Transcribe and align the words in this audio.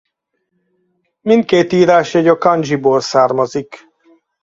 Mindkét 1.21 1.71
írásjegy 1.73 2.27
a 2.27 2.37
kandzsiból 2.37 2.99
származik. 3.01 3.87